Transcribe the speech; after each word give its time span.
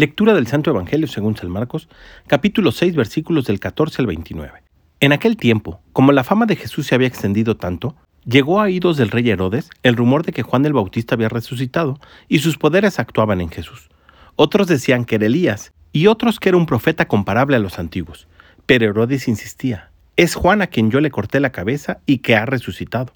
Lectura 0.00 0.32
del 0.32 0.46
Santo 0.46 0.70
Evangelio 0.70 1.06
según 1.06 1.36
San 1.36 1.50
Marcos, 1.50 1.86
capítulo 2.26 2.72
6, 2.72 2.96
versículos 2.96 3.44
del 3.44 3.60
14 3.60 4.00
al 4.00 4.06
29. 4.06 4.62
En 4.98 5.12
aquel 5.12 5.36
tiempo, 5.36 5.82
como 5.92 6.12
la 6.12 6.24
fama 6.24 6.46
de 6.46 6.56
Jesús 6.56 6.86
se 6.86 6.94
había 6.94 7.06
extendido 7.06 7.58
tanto, 7.58 7.94
llegó 8.24 8.60
a 8.60 8.62
oídos 8.62 8.96
del 8.96 9.10
rey 9.10 9.28
Herodes 9.28 9.68
el 9.82 9.96
rumor 9.96 10.24
de 10.24 10.32
que 10.32 10.42
Juan 10.42 10.64
el 10.64 10.72
Bautista 10.72 11.16
había 11.16 11.28
resucitado 11.28 12.00
y 12.28 12.38
sus 12.38 12.56
poderes 12.56 12.98
actuaban 12.98 13.42
en 13.42 13.50
Jesús. 13.50 13.90
Otros 14.36 14.68
decían 14.68 15.04
que 15.04 15.16
era 15.16 15.26
Elías 15.26 15.74
y 15.92 16.06
otros 16.06 16.40
que 16.40 16.48
era 16.48 16.56
un 16.56 16.64
profeta 16.64 17.06
comparable 17.06 17.56
a 17.56 17.60
los 17.60 17.78
antiguos. 17.78 18.26
Pero 18.64 18.86
Herodes 18.86 19.28
insistía, 19.28 19.90
es 20.16 20.34
Juan 20.34 20.62
a 20.62 20.68
quien 20.68 20.90
yo 20.90 21.02
le 21.02 21.10
corté 21.10 21.40
la 21.40 21.52
cabeza 21.52 21.98
y 22.06 22.20
que 22.20 22.36
ha 22.36 22.46
resucitado. 22.46 23.12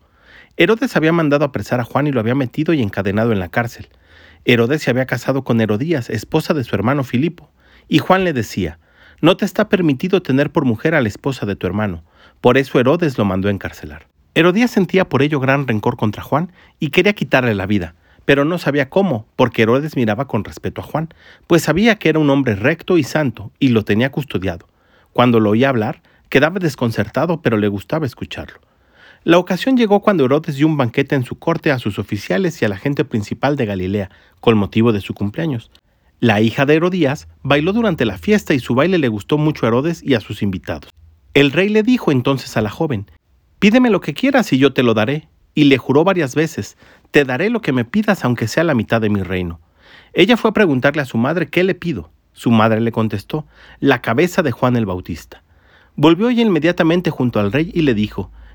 Herodes 0.59 0.97
había 0.97 1.13
mandado 1.13 1.47
apresar 1.47 1.81
a 1.81 1.85
Juan 1.85 2.09
y 2.09 2.13
lo 2.13 2.21
había 2.21 2.35
metido 2.35 2.75
y 2.75 2.83
encadenado 2.83 3.33
en 3.33 3.39
la 3.39 3.49
cárcel. 3.49 3.89
Herodes 4.45 4.83
se 4.83 4.91
había 4.91 5.07
casado 5.07 5.43
con 5.43 5.61
Herodías, 5.61 6.11
esposa 6.11 6.53
de 6.53 6.65
su 6.65 6.75
hermano 6.75 7.03
Filipo, 7.03 7.51
y 7.89 7.99
Juan 7.99 8.25
le 8.25 8.35
decía, 8.35 8.79
no 9.23 9.37
te 9.39 9.47
está 9.47 9.71
permitido 9.71 10.21
tener 10.21 10.51
por 10.51 10.67
mujer 10.67 10.95
a 10.95 11.01
la 11.01 11.09
esposa 11.09 11.47
de 11.47 11.57
tu 11.57 11.67
hermano, 11.67 12.05
por 12.43 12.59
eso 12.59 12.79
Herodes 12.79 13.17
lo 13.17 13.25
mandó 13.25 13.49
encarcelar. 13.49 14.07
Herodías 14.35 14.71
sentía 14.71 15.09
por 15.09 15.23
ello 15.23 15.41
gran 15.41 15.67
rencor 15.67 15.97
contra 15.97 16.23
Juan 16.23 16.53
y 16.79 16.91
quería 16.91 17.15
quitarle 17.15 17.55
la 17.55 17.65
vida, 17.65 17.95
pero 18.27 18.45
no 18.45 18.59
sabía 18.59 18.91
cómo, 18.91 19.27
porque 19.37 19.63
Herodes 19.63 19.97
miraba 19.97 20.27
con 20.27 20.45
respeto 20.45 20.83
a 20.83 20.85
Juan, 20.85 21.09
pues 21.47 21.63
sabía 21.63 21.97
que 21.97 22.11
era 22.11 22.19
un 22.19 22.29
hombre 22.29 22.55
recto 22.55 22.99
y 22.99 23.03
santo 23.03 23.51
y 23.59 23.69
lo 23.69 23.85
tenía 23.85 24.11
custodiado. 24.11 24.69
Cuando 25.15 25.41
lo 25.41 25.51
oía 25.51 25.71
hablar, 25.71 26.03
quedaba 26.29 26.59
desconcertado, 26.59 27.41
pero 27.41 27.57
le 27.57 27.69
gustaba 27.69 28.05
escucharlo. 28.05 28.59
La 29.27 29.39
ocasión 29.39 29.79
llegó 29.79 30.01
cuando 30.01 30.27
Herodes 30.27 30.57
dio 30.57 30.67
un 30.67 30.77
banquete 30.77 31.15
en 31.15 31.25
su 31.25 31.39
corte 31.39 31.73
a 31.73 31.79
sus 31.79 31.99
oficiales 31.99 32.61
y 32.61 32.67
a 32.67 32.69
la 32.69 32.77
gente 32.77 33.07
principal 33.07 33.57
de 33.57 33.65
Galilea, 33.65 34.11
con 34.41 34.59
motivo 34.59 34.93
de 34.93 35.01
su 35.01 35.15
cumpleaños. 35.15 35.71
La 36.21 36.43
hija 36.43 36.67
de 36.67 36.75
Herodías 36.75 37.27
bailó 37.43 37.73
durante 37.73 38.05
la 38.05 38.19
fiesta 38.19 38.53
y 38.53 38.59
su 38.59 38.75
baile 38.75 38.99
le 38.99 39.09
gustó 39.09 39.39
mucho 39.39 39.65
a 39.65 39.69
Herodes 39.69 40.03
y 40.03 40.13
a 40.13 40.21
sus 40.21 40.43
invitados. 40.43 40.91
El 41.33 41.53
rey 41.53 41.71
le 41.71 41.83
dijo 41.83 42.13
entonces 42.13 42.55
a 42.59 42.61
la 42.61 42.69
joven, 42.69 43.11
Pídeme 43.61 43.89
lo 43.89 44.03
que 44.03 44.13
quieras 44.13 44.53
y 44.53 44.59
yo 44.59 44.75
te 44.75 44.83
lo 44.83 44.93
daré. 44.93 45.29
Y 45.55 45.65
le 45.65 45.79
juró 45.79 46.05
varias 46.05 46.35
veces, 46.35 46.77
Te 47.11 47.25
daré 47.25 47.49
lo 47.49 47.63
que 47.63 47.73
me 47.73 47.87
pidas 47.87 48.27
aunque 48.27 48.47
sea 48.47 48.63
la 48.63 48.75
mitad 48.75 49.01
de 49.01 49.09
mi 49.09 49.23
reino. 49.23 49.59
Ella 50.13 50.37
fue 50.37 50.51
a 50.51 50.55
preguntarle 50.55 51.01
a 51.01 51.07
su 51.07 51.17
madre 51.17 51.49
qué 51.49 51.65
le 51.65 51.75
pido. 51.75 52.11
Su 52.35 52.51
madre 52.51 52.83
le 52.83 52.93
contestó, 52.93 53.47
La 53.81 54.03
cabeza 54.03 54.43
de 54.43 54.53
Juan 54.53 54.77
el 54.77 54.85
Bautista. 54.85 55.43
Volvió 55.97 56.29
ella 56.29 56.43
inmediatamente 56.43 57.11
junto 57.11 57.41
al 57.41 57.53
rey 57.53 57.71
y 57.73 57.83
le 57.83 57.95
dijo, 57.95 58.31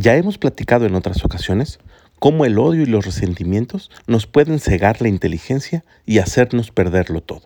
Ya 0.00 0.14
hemos 0.14 0.38
platicado 0.38 0.86
en 0.86 0.94
otras 0.94 1.24
ocasiones 1.24 1.80
cómo 2.20 2.44
el 2.44 2.60
odio 2.60 2.82
y 2.82 2.86
los 2.86 3.04
resentimientos 3.04 3.90
nos 4.06 4.28
pueden 4.28 4.60
cegar 4.60 5.02
la 5.02 5.08
inteligencia 5.08 5.84
y 6.06 6.18
hacernos 6.18 6.70
perderlo 6.70 7.20
todo. 7.20 7.42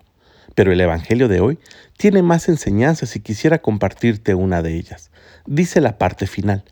Pero 0.55 0.71
el 0.71 0.79
Evangelio 0.83 1.29
de 1.29 1.41
hoy 1.41 1.59
tiene 1.97 2.21
más 2.23 2.51
enseñanzas 2.51 3.17
y 3.17 3.21
quisiera 3.21 3.63
compartirte 3.63 4.35
una 4.35 4.61
de 4.61 4.75
ellas. 4.75 5.11
Dice 5.47 5.81
la 5.81 5.97
parte 5.97 6.27
final, 6.27 6.63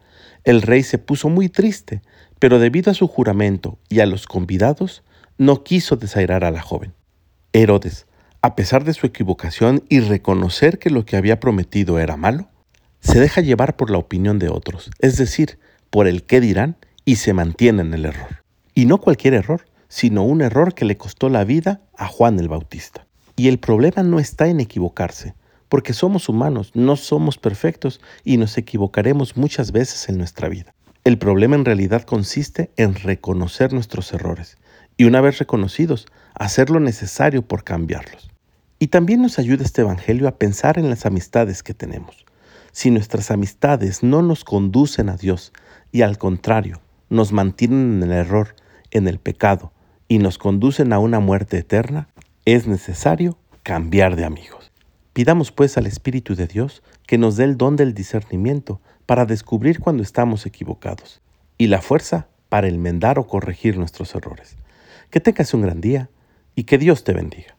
el 0.44 0.60
rey 0.60 0.82
se 0.82 0.98
puso 0.98 1.30
muy 1.30 1.48
triste, 1.48 2.02
pero 2.38 2.58
debido 2.58 2.90
a 2.90 2.94
su 2.94 3.08
juramento 3.08 3.78
y 3.88 4.00
a 4.00 4.06
los 4.06 4.26
convidados, 4.26 5.02
no 5.38 5.64
quiso 5.64 5.96
desairar 5.96 6.44
a 6.44 6.50
la 6.50 6.60
joven. 6.60 6.92
Herodes, 7.54 8.06
a 8.42 8.54
pesar 8.54 8.84
de 8.84 8.92
su 8.92 9.06
equivocación 9.06 9.82
y 9.88 10.00
reconocer 10.00 10.78
que 10.78 10.90
lo 10.90 11.06
que 11.06 11.16
había 11.16 11.40
prometido 11.40 11.98
era 11.98 12.19
malo, 12.19 12.50
se 13.00 13.19
deja 13.21 13.41
llevar 13.41 13.77
por 13.77 13.91
la 13.91 13.99
opinión 13.99 14.38
de 14.38 14.49
otros, 14.49 14.91
es 15.00 15.16
decir, 15.16 15.59
por 15.91 16.06
el 16.06 16.22
qué 16.22 16.41
dirán 16.41 16.77
y 17.05 17.16
se 17.16 17.33
mantiene 17.33 17.83
en 17.83 17.94
el 17.94 18.05
error. 18.05 18.43
Y 18.75 18.84
no 18.87 18.99
cualquier 18.99 19.34
error, 19.34 19.66
sino 19.88 20.22
un 20.22 20.43
error 20.43 20.75
que 20.75 20.84
le 20.84 20.97
costó 20.97 21.28
la 21.28 21.44
vida 21.44 21.81
a 21.97 22.06
Juan 22.06 22.38
el 22.38 22.49
Bautista. 22.49 23.06
Y 23.37 23.49
el 23.49 23.59
problema 23.59 24.03
no 24.03 24.21
está 24.21 24.47
en 24.47 24.61
equivocarse, 24.61 25.34
porque 25.69 25.93
somos 25.93 26.28
humanos, 26.28 26.72
no 26.75 26.97
somos 26.97 27.38
perfectos 27.38 28.00
y 28.25 28.37
nos 28.37 28.56
equivocaremos 28.59 29.37
muchas 29.37 29.72
veces 29.72 30.09
en 30.09 30.19
nuestra 30.19 30.49
vida. 30.49 30.75
El 31.05 31.17
problema 31.19 31.56
en 31.56 31.65
realidad 31.65 32.03
consiste 32.03 32.71
en 32.77 32.94
reconocer 32.94 33.72
nuestros 33.72 34.12
errores 34.12 34.59
y 34.97 35.05
una 35.05 35.22
vez 35.22 35.38
reconocidos, 35.38 36.06
hacer 36.34 36.69
lo 36.69 36.78
necesario 36.78 37.41
por 37.43 37.65
cambiarlos. 37.65 38.31
Y 38.78 38.88
también 38.88 39.22
nos 39.22 39.38
ayuda 39.38 39.65
este 39.65 39.81
Evangelio 39.81 40.28
a 40.28 40.37
pensar 40.37 40.78
en 40.78 40.91
las 40.91 41.06
amistades 41.06 41.62
que 41.62 41.72
tenemos. 41.72 42.27
Si 42.72 42.91
nuestras 42.91 43.31
amistades 43.31 44.03
no 44.03 44.22
nos 44.22 44.44
conducen 44.44 45.08
a 45.08 45.16
Dios 45.16 45.53
y 45.92 46.03
al 46.03 46.19
contrario, 46.19 46.81
nos 47.08 47.32
mantienen 47.32 47.94
en 47.94 48.03
el 48.04 48.12
error, 48.12 48.54
en 48.91 49.08
el 49.08 49.19
pecado 49.19 49.72
y 50.08 50.19
nos 50.19 50.38
conducen 50.38 50.92
a 50.92 50.98
una 50.98 51.20
muerte 51.20 51.58
eterna, 51.58 52.08
es 52.44 52.66
necesario 52.66 53.38
cambiar 53.62 54.16
de 54.16 54.25
amigos. 54.25 54.72
Pidamos 55.12 55.53
pues 55.53 55.76
al 55.76 55.86
Espíritu 55.86 56.34
de 56.34 56.47
Dios 56.47 56.82
que 57.06 57.19
nos 57.19 57.36
dé 57.36 57.44
el 57.44 57.56
don 57.56 57.76
del 57.76 57.94
discernimiento 57.94 58.81
para 59.06 59.26
descubrir 59.26 59.81
cuando 59.81 60.02
estamos 60.02 60.47
equivocados 60.47 61.20
y 61.58 61.66
la 61.66 61.82
fuerza 61.82 62.28
para 62.48 62.69
enmendar 62.69 63.19
o 63.19 63.26
corregir 63.26 63.76
nuestros 63.76 64.14
errores. 64.14 64.56
Que 65.10 65.20
tengas 65.20 65.52
un 65.52 65.62
gran 65.62 65.81
día 65.81 66.10
y 66.54 66.64
que 66.64 66.78
Dios 66.78 67.04
te 67.04 67.12
bendiga. 67.12 67.56